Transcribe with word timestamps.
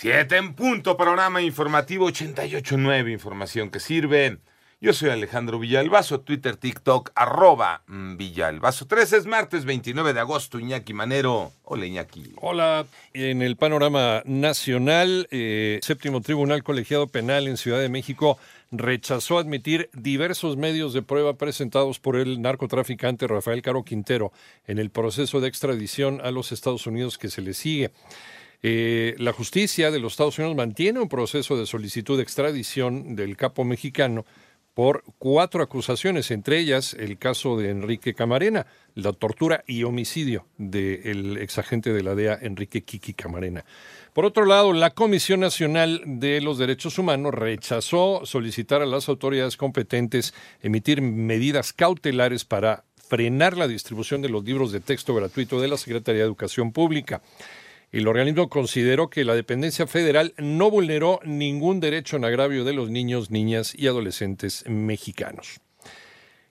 Siete 0.00 0.38
en 0.38 0.54
punto, 0.54 0.96
programa 0.96 1.42
informativo 1.42 2.08
88.9, 2.08 3.12
información 3.12 3.68
que 3.68 3.80
sirve. 3.80 4.38
Yo 4.80 4.94
soy 4.94 5.10
Alejandro 5.10 5.58
Villalbazo, 5.58 6.20
Twitter, 6.20 6.56
TikTok, 6.56 7.10
arroba 7.14 7.82
mm, 7.86 8.16
Villalbazo. 8.16 8.86
3 8.86 9.12
es 9.12 9.26
martes 9.26 9.66
29 9.66 10.14
de 10.14 10.20
agosto, 10.20 10.58
Iñaki 10.58 10.94
Manero. 10.94 11.52
Hola, 11.64 11.84
Iñaki. 11.84 12.32
Hola, 12.36 12.86
en 13.12 13.42
el 13.42 13.58
panorama 13.58 14.22
nacional, 14.24 15.28
eh, 15.30 15.80
séptimo 15.82 16.22
tribunal 16.22 16.62
colegiado 16.62 17.06
penal 17.06 17.46
en 17.46 17.58
Ciudad 17.58 17.80
de 17.80 17.90
México 17.90 18.38
rechazó 18.70 19.36
admitir 19.36 19.90
diversos 19.92 20.56
medios 20.56 20.94
de 20.94 21.02
prueba 21.02 21.34
presentados 21.34 21.98
por 21.98 22.16
el 22.16 22.40
narcotraficante 22.40 23.26
Rafael 23.26 23.60
Caro 23.60 23.84
Quintero 23.84 24.32
en 24.66 24.78
el 24.78 24.88
proceso 24.88 25.42
de 25.42 25.48
extradición 25.48 26.22
a 26.22 26.30
los 26.30 26.52
Estados 26.52 26.86
Unidos 26.86 27.18
que 27.18 27.28
se 27.28 27.42
le 27.42 27.52
sigue. 27.52 27.90
Eh, 28.62 29.14
la 29.18 29.32
justicia 29.32 29.90
de 29.90 30.00
los 30.00 30.12
Estados 30.12 30.38
Unidos 30.38 30.56
mantiene 30.56 31.00
un 31.00 31.08
proceso 31.08 31.56
de 31.56 31.66
solicitud 31.66 32.16
de 32.16 32.22
extradición 32.22 33.16
del 33.16 33.36
capo 33.36 33.64
mexicano 33.64 34.24
por 34.74 35.02
cuatro 35.18 35.62
acusaciones, 35.62 36.30
entre 36.30 36.58
ellas 36.58 36.94
el 36.94 37.18
caso 37.18 37.56
de 37.58 37.70
Enrique 37.70 38.14
Camarena, 38.14 38.66
la 38.94 39.12
tortura 39.12 39.64
y 39.66 39.82
homicidio 39.82 40.46
del 40.58 41.38
exagente 41.38 41.92
de 41.92 42.02
la 42.02 42.14
DEA 42.14 42.38
Enrique 42.40 42.82
Kiki 42.82 43.14
Camarena. 43.14 43.64
Por 44.12 44.24
otro 44.24 44.44
lado, 44.44 44.72
la 44.72 44.90
Comisión 44.90 45.40
Nacional 45.40 46.02
de 46.06 46.40
los 46.40 46.58
Derechos 46.58 46.98
Humanos 46.98 47.34
rechazó 47.34 48.22
solicitar 48.24 48.82
a 48.82 48.86
las 48.86 49.08
autoridades 49.08 49.56
competentes 49.56 50.34
emitir 50.62 51.02
medidas 51.02 51.72
cautelares 51.72 52.44
para 52.44 52.84
frenar 53.08 53.56
la 53.56 53.68
distribución 53.68 54.22
de 54.22 54.28
los 54.28 54.44
libros 54.44 54.70
de 54.72 54.80
texto 54.80 55.14
gratuito 55.14 55.60
de 55.60 55.68
la 55.68 55.76
Secretaría 55.76 56.22
de 56.22 56.26
Educación 56.26 56.72
Pública. 56.72 57.22
El 57.92 58.06
organismo 58.06 58.48
consideró 58.48 59.10
que 59.10 59.24
la 59.24 59.34
dependencia 59.34 59.86
federal 59.86 60.32
no 60.38 60.70
vulneró 60.70 61.18
ningún 61.24 61.80
derecho 61.80 62.16
en 62.16 62.24
agravio 62.24 62.64
de 62.64 62.72
los 62.72 62.88
niños, 62.88 63.32
niñas 63.32 63.74
y 63.76 63.88
adolescentes 63.88 64.64
mexicanos. 64.68 65.60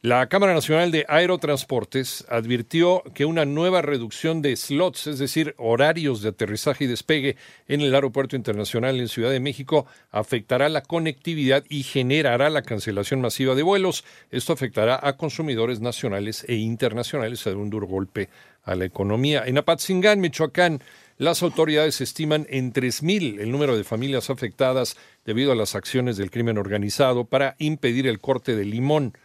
La 0.00 0.28
Cámara 0.28 0.52
Nacional 0.52 0.90
de 0.92 1.06
Aerotransportes 1.08 2.26
advirtió 2.28 3.02
que 3.14 3.24
una 3.24 3.46
nueva 3.46 3.80
reducción 3.80 4.42
de 4.42 4.54
slots, 4.54 5.06
es 5.06 5.18
decir, 5.18 5.54
horarios 5.56 6.20
de 6.20 6.28
aterrizaje 6.28 6.84
y 6.84 6.88
despegue 6.88 7.36
en 7.68 7.80
el 7.80 7.94
Aeropuerto 7.94 8.36
Internacional 8.36 9.00
en 9.00 9.08
Ciudad 9.08 9.30
de 9.30 9.40
México, 9.40 9.86
afectará 10.10 10.68
la 10.68 10.82
conectividad 10.82 11.64
y 11.70 11.84
generará 11.84 12.50
la 12.50 12.60
cancelación 12.60 13.22
masiva 13.22 13.54
de 13.54 13.62
vuelos. 13.62 14.04
Esto 14.30 14.52
afectará 14.52 15.00
a 15.02 15.16
consumidores 15.16 15.80
nacionales 15.80 16.44
e 16.48 16.56
internacionales, 16.56 17.46
a 17.46 17.56
un 17.56 17.70
duro 17.70 17.86
golpe 17.86 18.28
a 18.62 18.74
la 18.74 18.84
economía. 18.84 19.42
En 19.46 19.56
Apatzingán, 19.56 20.20
Michoacán, 20.20 20.82
las 21.16 21.42
autoridades 21.42 22.00
estiman 22.00 22.46
en 22.50 22.72
3.000 22.72 23.40
el 23.40 23.52
número 23.52 23.76
de 23.76 23.84
familias 23.84 24.30
afectadas 24.30 24.96
debido 25.24 25.52
a 25.52 25.56
las 25.56 25.74
acciones 25.74 26.16
del 26.16 26.30
crimen 26.30 26.58
organizado 26.58 27.24
para 27.24 27.54
impedir 27.58 28.06
el 28.06 28.18
corte 28.18 28.56
de 28.56 28.64
limón. 28.64 29.16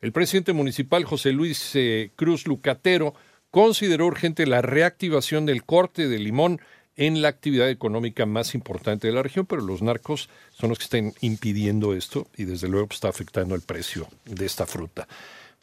El 0.00 0.12
presidente 0.12 0.52
municipal 0.52 1.04
José 1.04 1.32
Luis 1.32 1.70
eh, 1.74 2.10
Cruz 2.16 2.46
Lucatero 2.46 3.14
consideró 3.50 4.06
urgente 4.06 4.46
la 4.46 4.60
reactivación 4.60 5.46
del 5.46 5.64
corte 5.64 6.08
de 6.08 6.18
limón 6.18 6.60
en 6.96 7.22
la 7.22 7.28
actividad 7.28 7.70
económica 7.70 8.26
más 8.26 8.54
importante 8.54 9.06
de 9.06 9.12
la 9.12 9.22
región, 9.22 9.46
pero 9.46 9.62
los 9.62 9.82
narcos 9.82 10.28
son 10.50 10.70
los 10.70 10.78
que 10.78 10.84
están 10.84 11.12
impidiendo 11.20 11.94
esto 11.94 12.26
y 12.36 12.44
desde 12.44 12.68
luego 12.68 12.88
está 12.90 13.08
afectando 13.08 13.54
el 13.54 13.60
precio 13.60 14.08
de 14.24 14.46
esta 14.46 14.66
fruta. 14.66 15.06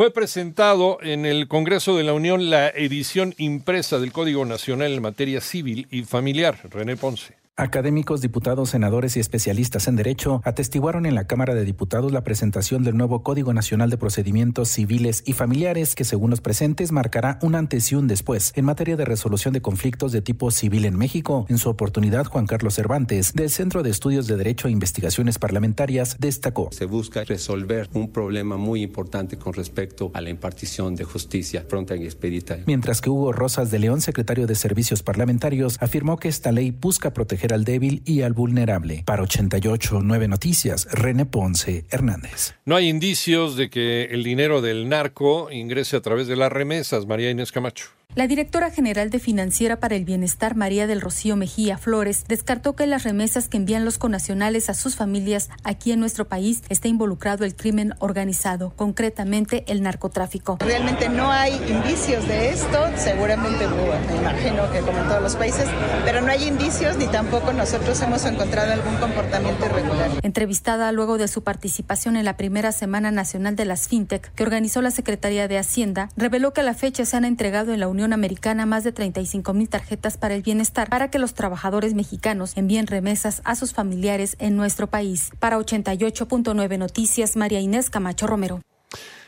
Fue 0.00 0.10
presentado 0.10 0.96
en 1.02 1.26
el 1.26 1.46
Congreso 1.46 1.94
de 1.94 2.04
la 2.04 2.14
Unión 2.14 2.48
la 2.48 2.68
edición 2.70 3.34
impresa 3.36 3.98
del 3.98 4.12
Código 4.12 4.46
Nacional 4.46 4.94
en 4.94 5.02
materia 5.02 5.42
civil 5.42 5.88
y 5.90 6.04
familiar. 6.04 6.58
René 6.70 6.96
Ponce. 6.96 7.39
Académicos, 7.60 8.22
diputados, 8.22 8.70
senadores 8.70 9.18
y 9.18 9.20
especialistas 9.20 9.86
en 9.86 9.94
derecho 9.94 10.40
atestiguaron 10.46 11.04
en 11.04 11.14
la 11.14 11.26
Cámara 11.26 11.54
de 11.54 11.66
Diputados 11.66 12.10
la 12.10 12.24
presentación 12.24 12.84
del 12.84 12.96
nuevo 12.96 13.22
Código 13.22 13.52
Nacional 13.52 13.90
de 13.90 13.98
Procedimientos 13.98 14.70
Civiles 14.70 15.22
y 15.26 15.34
Familiares 15.34 15.94
que, 15.94 16.04
según 16.04 16.30
los 16.30 16.40
presentes, 16.40 16.90
marcará 16.90 17.38
un 17.42 17.54
antes 17.54 17.92
y 17.92 17.96
un 17.96 18.08
después 18.08 18.54
en 18.56 18.64
materia 18.64 18.96
de 18.96 19.04
resolución 19.04 19.52
de 19.52 19.60
conflictos 19.60 20.10
de 20.10 20.22
tipo 20.22 20.50
civil 20.50 20.86
en 20.86 20.96
México. 20.96 21.44
En 21.50 21.58
su 21.58 21.68
oportunidad, 21.68 22.24
Juan 22.24 22.46
Carlos 22.46 22.72
Cervantes, 22.72 23.34
del 23.34 23.50
Centro 23.50 23.82
de 23.82 23.90
Estudios 23.90 24.26
de 24.26 24.38
Derecho 24.38 24.68
e 24.68 24.70
Investigaciones 24.70 25.38
Parlamentarias, 25.38 26.16
destacó. 26.18 26.70
Se 26.72 26.86
busca 26.86 27.24
resolver 27.24 27.90
un 27.92 28.10
problema 28.10 28.56
muy 28.56 28.80
importante 28.80 29.36
con 29.36 29.52
respecto 29.52 30.10
a 30.14 30.22
la 30.22 30.30
impartición 30.30 30.94
de 30.94 31.04
justicia 31.04 31.68
pronta 31.68 31.94
y 31.94 32.04
expedita. 32.04 32.56
Mientras 32.64 33.02
que 33.02 33.10
Hugo 33.10 33.32
Rosas 33.32 33.70
de 33.70 33.80
León, 33.80 34.00
secretario 34.00 34.46
de 34.46 34.54
Servicios 34.54 35.02
Parlamentarios, 35.02 35.76
afirmó 35.78 36.16
que 36.16 36.28
esta 36.28 36.52
ley 36.52 36.70
busca 36.70 37.12
proteger 37.12 37.49
al 37.52 37.64
débil 37.64 38.02
y 38.04 38.22
al 38.22 38.32
vulnerable. 38.32 39.02
Para 39.06 39.22
88 39.22 40.00
9 40.02 40.28
Noticias, 40.28 40.86
René 40.92 41.26
Ponce 41.26 41.84
Hernández. 41.90 42.54
No 42.64 42.76
hay 42.76 42.88
indicios 42.88 43.56
de 43.56 43.70
que 43.70 44.04
el 44.04 44.22
dinero 44.24 44.60
del 44.60 44.88
narco 44.88 45.50
ingrese 45.50 45.96
a 45.96 46.00
través 46.00 46.26
de 46.26 46.36
las 46.36 46.52
remesas, 46.52 47.06
María 47.06 47.30
Inés 47.30 47.52
Camacho. 47.52 47.99
La 48.16 48.26
directora 48.26 48.72
general 48.72 49.08
de 49.10 49.20
Financiera 49.20 49.78
para 49.78 49.94
el 49.94 50.04
Bienestar, 50.04 50.56
María 50.56 50.88
del 50.88 51.00
Rocío 51.00 51.36
Mejía 51.36 51.78
Flores, 51.78 52.24
descartó 52.26 52.74
que 52.74 52.88
las 52.88 53.04
remesas 53.04 53.48
que 53.48 53.56
envían 53.56 53.84
los 53.84 53.98
conacionales 53.98 54.68
a 54.68 54.74
sus 54.74 54.96
familias 54.96 55.48
aquí 55.62 55.92
en 55.92 56.00
nuestro 56.00 56.26
país 56.26 56.64
esté 56.68 56.88
involucrado 56.88 57.44
el 57.44 57.54
crimen 57.54 57.94
organizado, 58.00 58.72
concretamente 58.74 59.62
el 59.68 59.82
narcotráfico. 59.82 60.56
Realmente 60.58 61.08
no 61.08 61.30
hay 61.30 61.52
indicios 61.68 62.26
de 62.26 62.48
esto, 62.48 62.84
seguramente 62.96 63.68
me 63.68 64.16
imagino 64.16 64.68
que 64.72 64.80
como 64.80 64.98
en 64.98 65.06
todos 65.06 65.22
los 65.22 65.36
países, 65.36 65.68
pero 66.04 66.20
no 66.20 66.32
hay 66.32 66.48
indicios 66.48 66.96
ni 66.96 67.06
tampoco 67.06 67.52
nosotros 67.52 68.00
hemos 68.02 68.24
encontrado 68.24 68.72
algún 68.72 68.96
comportamiento 68.96 69.66
irregular. 69.66 70.10
Entrevistada 70.22 70.90
luego 70.90 71.16
de 71.16 71.28
su 71.28 71.44
participación 71.44 72.16
en 72.16 72.24
la 72.24 72.36
primera 72.36 72.72
Semana 72.72 73.12
Nacional 73.12 73.54
de 73.54 73.66
las 73.66 73.86
FinTech 73.86 74.34
que 74.34 74.42
organizó 74.42 74.82
la 74.82 74.90
Secretaría 74.90 75.46
de 75.46 75.58
Hacienda, 75.58 76.08
reveló 76.16 76.52
que 76.52 76.62
a 76.62 76.64
la 76.64 76.74
fecha 76.74 77.04
se 77.04 77.16
han 77.16 77.24
entregado 77.24 77.72
en 77.72 77.78
la 77.78 77.86
Unión 77.86 77.99
Americana 78.02 78.66
más 78.66 78.84
de 78.84 78.92
35 78.92 79.52
mil 79.52 79.68
tarjetas 79.68 80.16
para 80.16 80.34
el 80.34 80.42
bienestar 80.42 80.88
para 80.88 81.10
que 81.10 81.18
los 81.18 81.34
trabajadores 81.34 81.94
mexicanos 81.94 82.56
envíen 82.56 82.86
remesas 82.86 83.42
a 83.44 83.54
sus 83.54 83.72
familiares 83.72 84.36
en 84.38 84.56
nuestro 84.56 84.86
país. 84.86 85.30
Para 85.38 85.58
88.9 85.58 86.78
Noticias, 86.78 87.36
María 87.36 87.60
Inés 87.60 87.90
Camacho 87.90 88.26
Romero. 88.26 88.60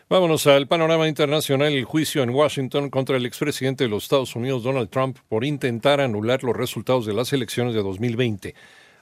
Vámonos 0.09 0.47
al 0.47 0.67
panorama 0.67 1.09
internacional. 1.09 1.73
El 1.73 1.85
juicio 1.85 2.23
en 2.23 2.31
Washington 2.31 2.91
contra 2.91 3.17
el 3.17 3.25
expresidente 3.25 3.85
de 3.85 3.91
los 3.91 4.03
Estados 4.03 4.37
Unidos, 4.37 4.63
Donald 4.63 4.91
Trump, 4.91 5.19
por 5.29 5.45
intentar 5.45 6.01
anular 6.01 6.45
los 6.45 6.57
resultados 6.57 7.07
de 7.07 7.15
las 7.15 7.33
elecciones 7.33 7.73
de 7.75 7.83
2020. 7.83 8.55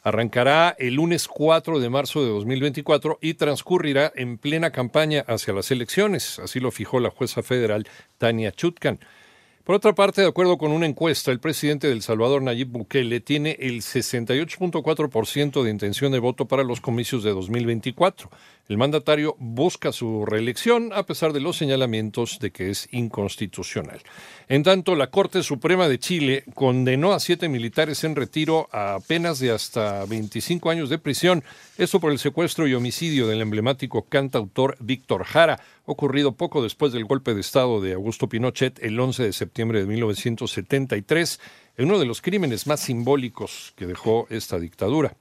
Arrancará 0.02 0.74
el 0.78 0.94
lunes 0.94 1.28
4 1.28 1.78
de 1.78 1.90
marzo 1.90 2.22
de 2.22 2.30
2024 2.30 3.18
y 3.20 3.34
transcurrirá 3.34 4.12
en 4.14 4.38
plena 4.38 4.70
campaña 4.70 5.24
hacia 5.26 5.52
las 5.52 5.70
elecciones. 5.70 6.38
Así 6.38 6.58
lo 6.58 6.70
fijó 6.70 7.00
la 7.00 7.10
jueza 7.10 7.42
federal 7.42 7.86
Tania 8.16 8.52
Chutkan. 8.52 9.00
Por 9.70 9.76
otra 9.76 9.94
parte, 9.94 10.20
de 10.20 10.26
acuerdo 10.26 10.58
con 10.58 10.72
una 10.72 10.86
encuesta, 10.86 11.30
el 11.30 11.38
presidente 11.38 11.86
del 11.86 12.02
Salvador, 12.02 12.42
Nayib 12.42 12.70
Bukele, 12.70 13.20
tiene 13.20 13.56
el 13.60 13.82
68.4% 13.82 15.62
de 15.62 15.70
intención 15.70 16.10
de 16.10 16.18
voto 16.18 16.46
para 16.46 16.64
los 16.64 16.80
comicios 16.80 17.22
de 17.22 17.30
2024. 17.30 18.28
El 18.68 18.78
mandatario 18.78 19.36
busca 19.38 19.92
su 19.92 20.26
reelección 20.26 20.92
a 20.92 21.04
pesar 21.04 21.32
de 21.32 21.40
los 21.40 21.56
señalamientos 21.56 22.38
de 22.40 22.50
que 22.50 22.70
es 22.70 22.88
inconstitucional. 22.92 24.00
En 24.48 24.64
tanto, 24.64 24.96
la 24.96 25.10
Corte 25.10 25.44
Suprema 25.44 25.88
de 25.88 26.00
Chile 26.00 26.44
condenó 26.54 27.12
a 27.12 27.20
siete 27.20 27.48
militares 27.48 28.02
en 28.02 28.16
retiro 28.16 28.68
a 28.72 28.98
penas 29.06 29.38
de 29.38 29.52
hasta 29.52 30.04
25 30.04 30.70
años 30.70 30.88
de 30.88 30.98
prisión, 30.98 31.44
esto 31.78 32.00
por 32.00 32.10
el 32.10 32.18
secuestro 32.18 32.66
y 32.66 32.74
homicidio 32.74 33.28
del 33.28 33.40
emblemático 33.40 34.02
cantautor 34.02 34.76
Víctor 34.80 35.24
Jara, 35.24 35.60
ocurrido 35.84 36.32
poco 36.32 36.62
después 36.62 36.92
del 36.92 37.04
golpe 37.04 37.34
de 37.34 37.40
Estado 37.40 37.80
de 37.80 37.94
Augusto 37.94 38.28
Pinochet 38.28 38.78
el 38.82 38.98
11 38.98 39.24
de 39.24 39.32
septiembre 39.32 39.59
de 39.68 39.86
1973, 39.86 41.40
en 41.76 41.84
uno 41.86 41.98
de 41.98 42.06
los 42.06 42.20
crímenes 42.20 42.66
más 42.66 42.80
simbólicos 42.80 43.72
que 43.76 43.86
dejó 43.86 44.26
esta 44.30 44.58
dictadura. 44.58 45.16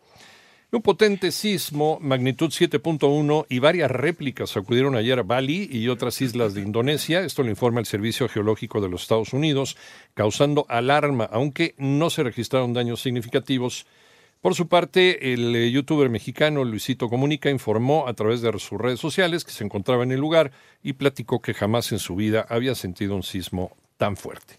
Un 0.72 0.84
potente 0.84 1.32
sismo, 1.32 1.98
magnitud 2.00 2.52
7.1 2.52 3.48
y 3.50 3.58
varias 3.58 3.90
réplicas 3.90 4.56
acudieron 4.56 4.96
ayer 4.96 5.18
a 5.18 5.24
Bali 5.24 5.68
y 5.72 5.88
otras 5.88 6.22
islas 6.22 6.54
de 6.54 6.62
Indonesia. 6.62 7.22
Esto 7.22 7.42
lo 7.42 7.50
informa 7.50 7.80
el 7.80 7.88
Servicio 7.88 8.30
Geológico 8.30 8.80
de 8.80 8.88
los 8.88 9.02
Estados 9.02 9.34
Unidos, 9.34 9.78
causando 10.14 10.68
alarma, 10.70 11.28
aunque 11.32 11.74
no 11.80 12.12
se 12.12 12.22
registraron 12.22 12.74
daños 12.74 13.02
significativos. 13.02 13.88
Por 14.42 14.54
su 14.54 14.68
parte, 14.68 15.34
el 15.34 15.72
youtuber 15.72 16.08
mexicano 16.10 16.64
Luisito 16.64 17.10
Comunica 17.10 17.50
informó 17.50 18.08
a 18.08 18.14
través 18.14 18.42
de 18.42 18.52
sus 18.60 18.80
redes 18.80 19.00
sociales 19.00 19.44
que 19.44 19.52
se 19.52 19.64
encontraba 19.64 20.04
en 20.04 20.12
el 20.12 20.20
lugar 20.20 20.52
y 20.84 20.94
platicó 20.94 21.42
que 21.42 21.56
jamás 21.56 21.92
en 21.92 22.00
su 22.00 22.16
vida 22.16 22.46
había 22.48 22.76
sentido 22.76 23.16
un 23.16 23.24
sismo 23.24 23.76
tan 24.00 24.16
fuerte. 24.16 24.58